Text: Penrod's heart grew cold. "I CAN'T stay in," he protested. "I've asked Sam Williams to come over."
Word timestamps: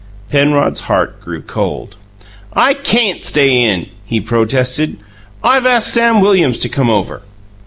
Penrod's 0.31 0.81
heart 0.89 1.21
grew 1.21 1.43
cold. 1.43 1.95
"I 2.53 2.73
CAN'T 2.73 3.23
stay 3.23 3.61
in," 3.65 3.85
he 4.03 4.19
protested. 4.19 4.97
"I've 5.43 5.67
asked 5.67 5.93
Sam 5.93 6.21
Williams 6.21 6.57
to 6.57 6.69
come 6.69 6.89
over." 6.89 7.21